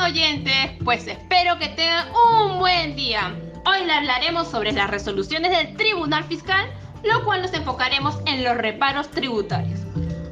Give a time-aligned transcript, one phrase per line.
[0.00, 3.34] Oyentes, pues espero que tengan un buen día.
[3.66, 6.70] Hoy les hablaremos sobre las resoluciones del Tribunal Fiscal,
[7.04, 9.80] lo cual nos enfocaremos en los reparos tributarios.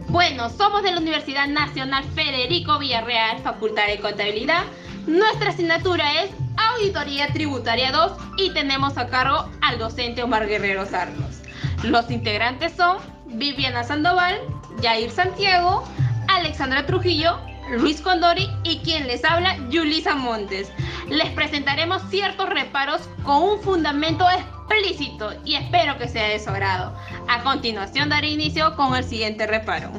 [0.08, 4.64] Bueno, somos de la Universidad Nacional Federico Villarreal, Facultad de Contabilidad.
[5.06, 11.42] Nuestra asignatura es Auditoría Tributaria 2 y tenemos a cargo al docente Omar Guerrero Sarnos.
[11.82, 12.96] Los integrantes son
[13.26, 14.38] Viviana Sandoval,
[14.82, 15.84] Jair Santiago,
[16.26, 17.38] Alexandra Trujillo,
[17.70, 20.72] Luis Condori y quien les habla, Yulisa Montes.
[21.08, 26.96] Les presentaremos ciertos reparos con un fundamento explícito y espero que sea de su agrado.
[27.28, 29.90] A continuación daré inicio con el siguiente reparo.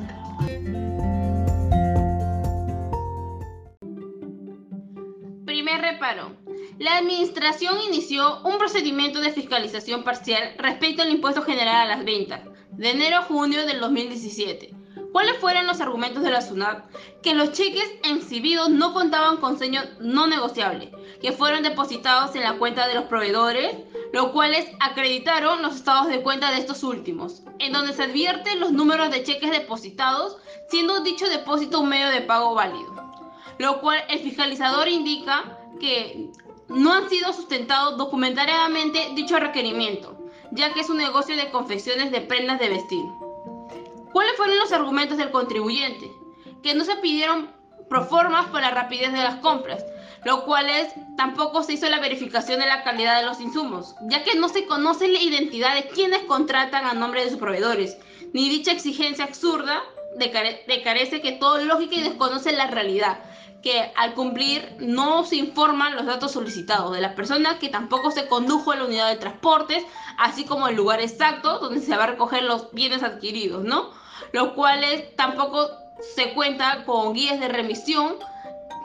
[5.46, 6.38] Primer reparo.
[6.80, 12.42] La Administración inició un procedimiento de fiscalización parcial respecto al impuesto general a las ventas
[12.72, 14.79] de enero a junio del 2017
[15.12, 16.84] ¿Cuáles fueron los argumentos de la SUNAT?
[17.24, 22.58] Que los cheques exhibidos no contaban con seño no negociable, que fueron depositados en la
[22.58, 23.76] cuenta de los proveedores,
[24.14, 28.72] los cuales acreditaron los estados de cuenta de estos últimos, en donde se advierten los
[28.72, 30.38] números de cheques depositados,
[30.70, 32.94] siendo dicho depósito un medio de pago válido,
[33.58, 36.30] lo cual el fiscalizador indica que
[36.68, 40.16] no han sido sustentados documentariamente dicho requerimiento,
[40.52, 43.06] ya que es un negocio de confecciones de prendas de vestir.
[44.12, 46.12] ¿Cuáles fueron los argumentos del contribuyente?
[46.64, 47.52] Que no se pidieron
[47.90, 49.86] proformas por la rapidez de las compras,
[50.26, 54.24] lo cual es, tampoco se hizo la verificación de la calidad de los insumos, ya
[54.24, 57.98] que no se conoce la identidad de quienes contratan a nombre de sus proveedores,
[58.34, 59.82] ni dicha exigencia absurda
[60.84, 63.20] carece que todo lógica y desconoce la realidad,
[63.62, 68.28] que al cumplir no se informan los datos solicitados de la persona que tampoco se
[68.28, 69.84] condujo a la unidad de transportes,
[70.18, 73.92] así como el lugar exacto donde se va a recoger los bienes adquiridos, ¿no?
[74.32, 75.70] Los cuales tampoco
[76.16, 78.16] se cuenta con guías de remisión,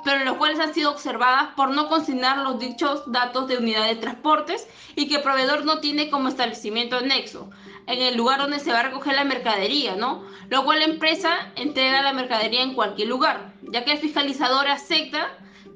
[0.04, 3.96] pero los cuales han sido observadas por no consignar los dichos datos de unidad de
[3.96, 7.50] transportes y que el proveedor no tiene como establecimiento nexo
[7.86, 10.24] en el lugar donde se va a recoger la mercadería, ¿no?
[10.48, 15.28] Lo cual la empresa entrega la mercadería en cualquier lugar, ya que el fiscalizador acepta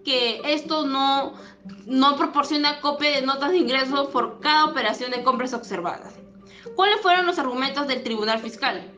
[0.04, 1.34] que esto no,
[1.86, 6.14] no proporciona copia de notas de ingresos por cada operación de compras observadas.
[6.76, 8.90] ¿Cuáles fueron los argumentos del Tribunal Fiscal?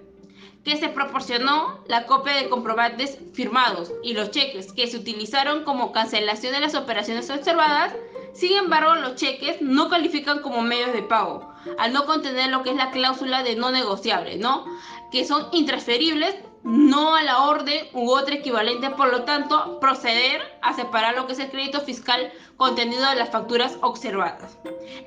[0.65, 5.93] Que se proporcionó la copia de comprobantes firmados y los cheques que se utilizaron como
[5.93, 7.95] cancelación de las operaciones observadas
[8.33, 12.71] sin embargo, los cheques no califican como medios de pago, al no contener lo que
[12.71, 14.65] es la cláusula de no negociable, ¿no?
[15.11, 20.75] Que son intransferibles, no a la orden u otra equivalente, por lo tanto, proceder a
[20.75, 24.59] separar lo que es el crédito fiscal contenido de las facturas observadas.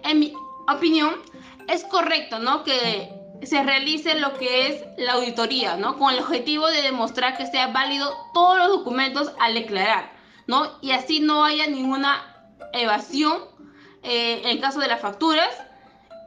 [0.03, 0.33] En mi
[0.67, 1.15] opinión,
[1.67, 2.63] es correcto, ¿no?
[2.63, 5.97] Que se realice lo que es la auditoría, ¿no?
[5.97, 10.11] Con el objetivo de demostrar que sea válido todos los documentos al declarar,
[10.47, 10.77] ¿no?
[10.81, 12.21] Y así no haya ninguna
[12.73, 13.39] evasión
[14.03, 15.49] eh, en caso de las facturas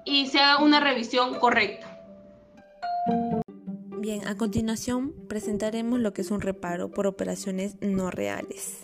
[0.05, 1.86] y se haga una revisión correcta.
[4.07, 8.83] Bien, a continuación presentaremos lo que es un reparo por operaciones no reales.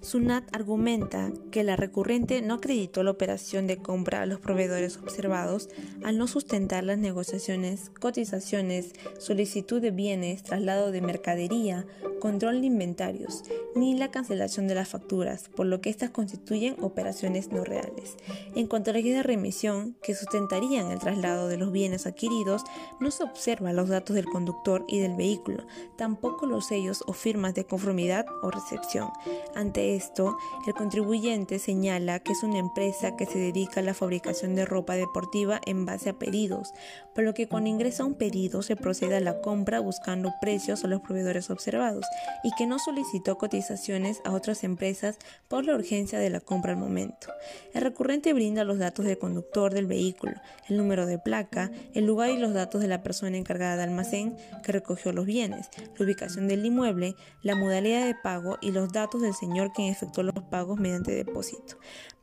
[0.00, 5.68] SUNAT argumenta que la recurrente no acreditó la operación de compra a los proveedores observados
[6.02, 11.86] al no sustentar las negociaciones, cotizaciones, solicitud de bienes, traslado de mercadería,
[12.20, 13.44] control de inventarios,
[13.76, 18.16] ni la cancelación de las facturas, por lo que éstas constituyen operaciones no reales.
[18.56, 22.62] En cuanto a la guía de remisión, que sustentarían el traslado de los bienes adquiridos,
[23.00, 24.55] no se observa los datos del conductor
[24.86, 25.64] y del vehículo,
[25.96, 29.10] tampoco los sellos o firmas de conformidad o recepción.
[29.54, 30.36] Ante esto,
[30.66, 34.94] el contribuyente señala que es una empresa que se dedica a la fabricación de ropa
[34.94, 36.72] deportiva en base a pedidos,
[37.16, 40.88] por lo que cuando ingresa un pedido se procede a la compra buscando precios a
[40.88, 42.04] los proveedores observados
[42.44, 45.16] y que no solicitó cotizaciones a otras empresas
[45.48, 47.28] por la urgencia de la compra al momento.
[47.72, 50.34] El recurrente brinda los datos del conductor del vehículo,
[50.68, 54.36] el número de placa, el lugar y los datos de la persona encargada de almacén
[54.62, 59.22] que recogió los bienes, la ubicación del inmueble, la modalidad de pago y los datos
[59.22, 61.78] del señor quien efectuó los pagos mediante depósito.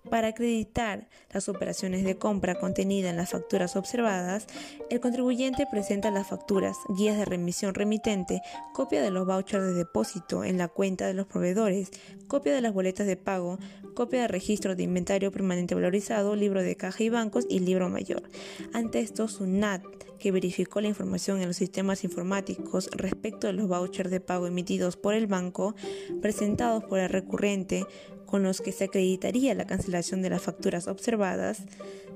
[0.09, 4.47] Para acreditar las operaciones de compra contenidas en las facturas observadas,
[4.89, 8.41] el contribuyente presenta las facturas, guías de remisión remitente,
[8.73, 11.91] copia de los vouchers de depósito en la cuenta de los proveedores,
[12.27, 13.57] copia de las boletas de pago,
[13.95, 18.23] copia de registro de inventario permanente valorizado, libro de caja y bancos y libro mayor.
[18.73, 19.83] Ante esto, SUNAT
[20.23, 24.95] que verificó la información en los sistemas informáticos respecto de los vouchers de pago emitidos
[24.95, 25.75] por el banco,
[26.21, 27.85] presentados por el recurrente,
[28.33, 31.22] con los que se acreditaría la cancelación de las facturas observadas,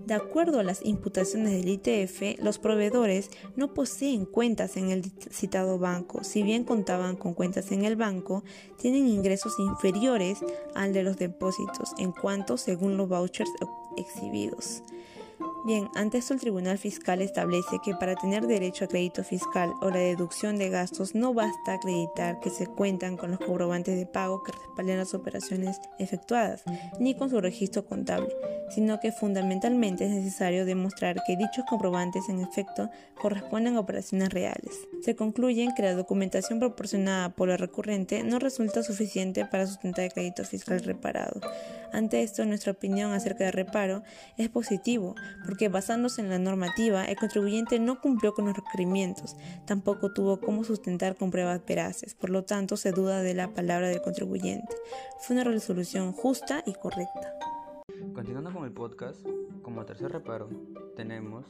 [0.08, 5.80] de acuerdo a las imputaciones del ITF, los proveedores no poseen cuentas en el citado
[5.80, 6.24] banco.
[6.24, 8.44] Si bien contaban con cuentas en el banco,
[8.78, 10.40] tienen ingresos inferiores
[10.76, 13.52] al de los depósitos en cuanto según los vouchers
[13.98, 14.82] exhibidos.
[15.68, 19.90] Bien, ante esto el Tribunal Fiscal establece que para tener derecho a crédito fiscal o
[19.90, 24.42] la deducción de gastos no basta acreditar que se cuentan con los comprobantes de pago
[24.44, 26.64] que respalden las operaciones efectuadas,
[27.02, 28.34] ni con su registro contable,
[28.70, 34.74] sino que fundamentalmente es necesario demostrar que dichos comprobantes en efecto corresponden a operaciones reales.
[35.02, 40.14] Se concluye que la documentación proporcionada por el recurrente no resulta suficiente para sustentar el
[40.14, 41.42] crédito fiscal reparado.
[41.92, 44.04] Ante esto, nuestra opinión acerca del reparo
[44.38, 45.16] es positivo,
[45.46, 50.64] porque basándose en la normativa, el contribuyente no cumplió con los requerimientos, tampoco tuvo cómo
[50.64, 54.76] sustentar con pruebas veraces, por lo tanto se duda de la palabra del contribuyente.
[55.20, 57.34] Fue una resolución justa y correcta.
[58.14, 59.26] Continuando con el podcast,
[59.64, 60.50] como tercer reparo,
[60.96, 61.46] tenemos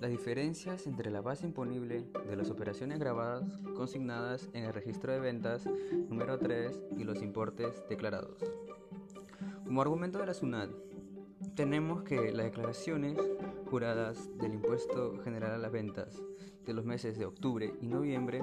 [0.00, 3.44] las diferencias entre la base imponible de las operaciones grabadas
[3.74, 5.64] consignadas en el registro de ventas
[6.08, 8.38] número 3 y los importes declarados.
[9.64, 10.70] Como argumento de la SUNAT,
[11.54, 13.18] tenemos que las declaraciones
[13.70, 16.22] juradas del impuesto general a las ventas
[16.66, 18.42] de los meses de octubre y noviembre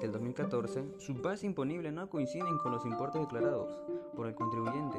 [0.00, 3.70] del 2014, su base imponible no coinciden con los importes declarados
[4.16, 4.98] por el contribuyente,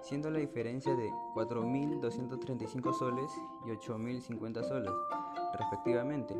[0.00, 3.30] siendo la diferencia de 4.235 soles
[3.66, 4.92] y 8.050 soles,
[5.58, 6.36] respectivamente.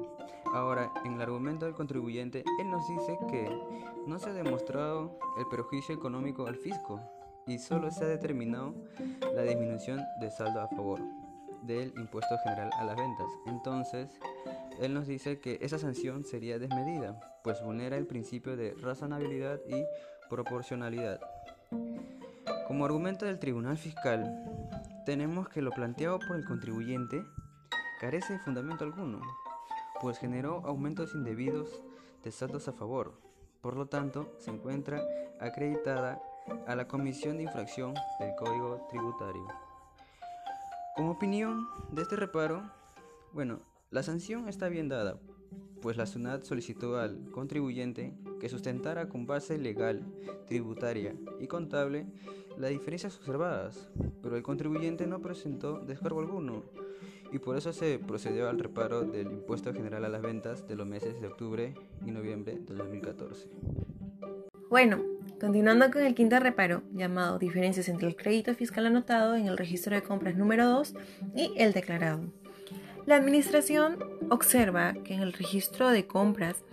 [0.52, 3.50] Ahora, en el argumento del contribuyente, él nos dice que
[4.06, 7.00] no se ha demostrado el perjuicio económico al fisco,
[7.46, 8.74] y solo se ha determinado
[9.34, 11.00] la disminución de saldo a favor
[11.62, 13.26] del impuesto general a las ventas.
[13.46, 14.10] Entonces,
[14.80, 19.84] él nos dice que esa sanción sería desmedida, pues vulnera el principio de razonabilidad y
[20.28, 21.20] proporcionalidad.
[22.66, 24.44] Como argumento del Tribunal Fiscal,
[25.06, 27.24] tenemos que lo planteado por el contribuyente
[28.00, 29.20] carece de fundamento alguno,
[30.00, 31.82] pues generó aumentos indebidos
[32.22, 33.14] de saldos a favor.
[33.60, 35.02] Por lo tanto, se encuentra
[35.40, 36.22] acreditada
[36.66, 39.46] a la Comisión de Infracción del Código Tributario.
[40.96, 42.62] Como opinión de este reparo,
[43.32, 43.60] bueno,
[43.90, 45.18] la sanción está bien dada,
[45.80, 50.04] pues la SUNAT solicitó al contribuyente que sustentara con base legal,
[50.46, 52.06] tributaria y contable
[52.56, 53.88] las diferencias observadas,
[54.22, 56.62] pero el contribuyente no presentó descargo alguno
[57.32, 60.86] y por eso se procedió al reparo del impuesto general a las ventas de los
[60.86, 61.74] meses de octubre
[62.06, 63.48] y noviembre de 2014.
[64.70, 69.58] Bueno, Continuando con el quinto reparo, llamado diferencias entre el crédito fiscal anotado en el
[69.58, 70.94] registro de compras número 2
[71.34, 72.22] y el declarado.
[73.06, 73.98] La Administración
[74.30, 76.64] observa que en el registro de compras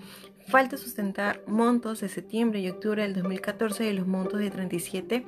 [0.47, 5.25] falta sustentar montos de septiembre y octubre del 2014 de los montos de 37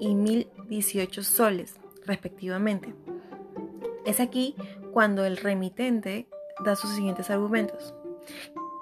[0.00, 1.74] y 1018 soles,
[2.06, 2.94] respectivamente.
[4.06, 4.54] Es aquí
[4.92, 6.26] cuando el remitente
[6.64, 7.94] da sus siguientes argumentos.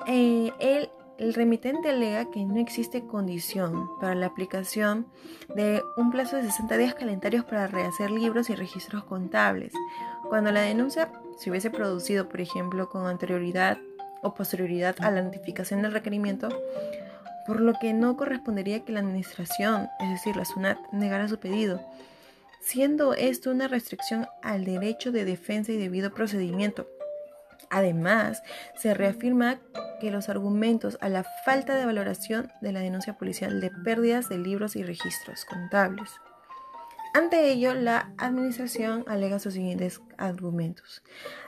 [0.06, 5.06] Eh, el el remitente alega que no existe condición para la aplicación
[5.54, 9.72] de un plazo de 60 días calendarios para rehacer libros y registros contables,
[10.28, 13.78] cuando la denuncia se hubiese producido, por ejemplo, con anterioridad
[14.22, 16.48] o posterioridad a la notificación del requerimiento,
[17.46, 21.80] por lo que no correspondería que la administración, es decir, la SUNAT, negara su pedido,
[22.60, 26.86] siendo esto una restricción al derecho de defensa y debido procedimiento.
[27.70, 28.42] Además,
[28.76, 29.60] se reafirma
[30.00, 34.38] que los argumentos a la falta de valoración de la denuncia policial de pérdidas de
[34.38, 36.10] libros y registros contables.
[37.14, 41.02] Ante ello, la Administración alega sus siguientes argumentos,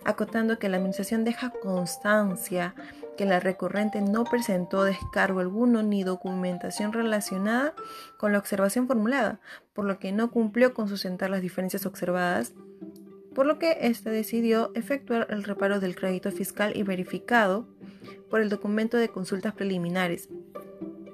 [0.05, 2.75] acotando que la Administración deja constancia
[3.17, 7.75] que la recurrente no presentó descargo alguno ni documentación relacionada
[8.19, 9.41] con la observación formulada,
[9.75, 12.55] por lo que no cumplió con sustentar las diferencias observadas
[13.35, 17.67] por lo que éste decidió efectuar el reparo del crédito fiscal y verificado
[18.29, 20.29] por el documento de consultas preliminares.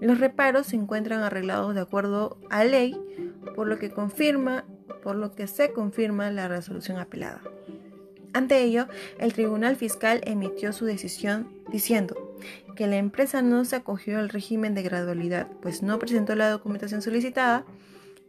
[0.01, 2.97] Los reparos se encuentran arreglados de acuerdo a ley,
[3.55, 4.65] por lo que confirma,
[5.03, 7.41] por lo que se confirma la resolución apelada.
[8.35, 8.87] Ante ello,
[9.19, 12.37] el Tribunal Fiscal emitió su decisión diciendo
[12.75, 17.01] que la empresa no se acogió al régimen de gradualidad, pues no presentó la documentación
[17.01, 17.65] solicitada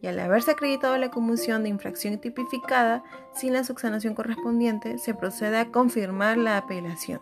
[0.01, 5.57] y al haberse acreditado la comisión de infracción tipificada sin la subsanación correspondiente, se procede
[5.57, 7.21] a confirmar la apelación.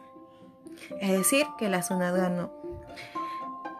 [1.00, 2.52] Es decir, que la zona ganó.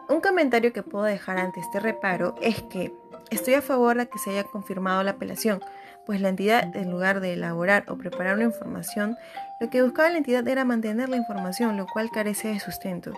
[0.08, 2.94] Un comentario que puedo dejar ante este reparo es que
[3.30, 5.60] estoy a favor de que se haya confirmado la apelación,
[6.06, 9.16] pues la entidad, en lugar de elaborar o preparar una información,
[9.60, 13.12] lo que buscaba la entidad era mantener la información, lo cual carece de sustento,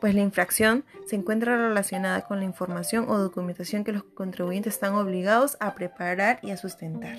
[0.00, 4.94] pues la infracción se encuentra relacionada con la información o documentación que los contribuyentes están
[4.94, 7.18] obligados a preparar y a sustentar.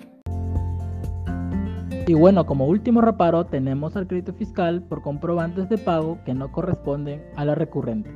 [2.07, 6.51] Y bueno, como último reparo tenemos al crédito fiscal por comprobantes de pago que no
[6.51, 8.09] corresponden a la recurrente.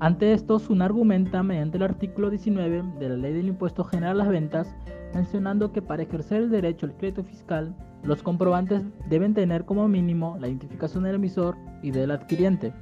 [0.00, 4.24] Ante esto, SUN argumenta mediante el artículo 19 de la Ley del Impuesto General a
[4.24, 4.74] las Ventas,
[5.14, 10.36] mencionando que para ejercer el derecho al crédito fiscal, los comprobantes deben tener como mínimo
[10.40, 12.72] la identificación del emisor y del adquiriente.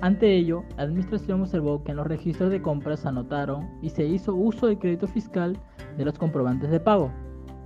[0.00, 4.06] Ante ello, la Administración observó que en los registros de compras se anotaron y se
[4.06, 5.58] hizo uso del crédito fiscal
[5.98, 7.12] de los comprobantes de pago,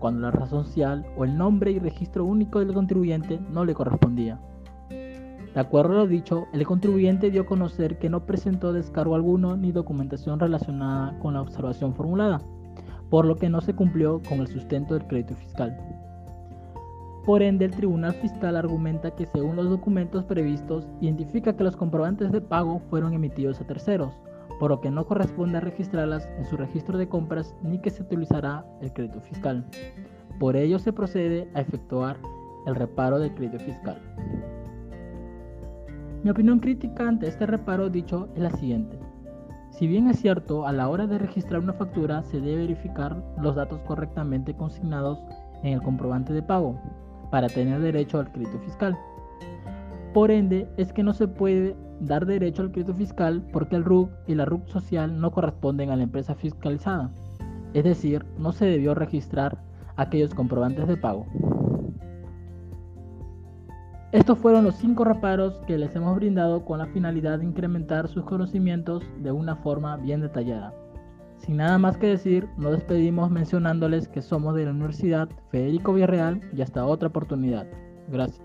[0.01, 4.41] cuando la razón social o el nombre y registro único del contribuyente no le correspondía.
[4.91, 9.57] De acuerdo a lo dicho, el contribuyente dio a conocer que no presentó descargo alguno
[9.57, 12.41] ni documentación relacionada con la observación formulada,
[13.15, 15.79] por lo que no se cumplió con el sustento del crédito fiscal.
[17.25, 22.33] Por ende, el Tribunal Fiscal argumenta que según los documentos previstos, identifica que los comprobantes
[22.33, 24.19] de pago fueron emitidos a terceros,
[24.59, 28.67] por lo que no corresponde registrarlas en su registro de compras ni que se utilizará
[28.83, 29.65] el crédito fiscal.
[30.41, 32.17] Por ello se procede a efectuar
[32.67, 34.03] el reparo del crédito fiscal.
[36.25, 39.04] Mi opinión crítica ante este reparo dicho es la siguiente.
[39.75, 43.57] Si bien es cierto, a la hora de registrar una factura se debe verificar los
[43.57, 45.19] datos correctamente consignados
[45.65, 46.79] en el comprobante de pago
[47.33, 48.97] para tener derecho al crédito fiscal.
[50.13, 54.11] Por ende, es que no se puede dar derecho al crédito fiscal porque el RUC
[54.29, 57.11] y la RUC social no corresponden a la empresa fiscalizada.
[57.73, 59.59] Es decir, no se debió registrar
[59.97, 61.27] aquellos comprobantes de pago.
[64.15, 68.23] Estos fueron los cinco reparos que les hemos brindado con la finalidad de incrementar sus
[68.23, 70.73] conocimientos de una forma bien detallada.
[71.39, 76.41] Sin nada más que decir, nos despedimos mencionándoles que somos de la Universidad Federico Villarreal
[76.57, 77.67] y hasta otra oportunidad.
[78.07, 78.41] Gracias.